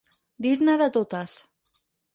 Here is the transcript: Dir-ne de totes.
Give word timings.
Dir-ne 0.45 0.77
de 0.83 0.89
totes. 0.97 1.39